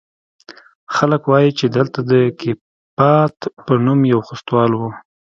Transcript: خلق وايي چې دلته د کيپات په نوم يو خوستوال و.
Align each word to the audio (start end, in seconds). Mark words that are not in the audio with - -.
خلق 0.95 1.21
وايي 1.31 1.51
چې 1.59 1.65
دلته 1.77 1.99
د 2.11 2.13
کيپات 2.39 3.35
په 3.65 3.73
نوم 3.85 3.99
يو 4.13 4.19
خوستوال 4.27 4.71
و. 4.75 4.81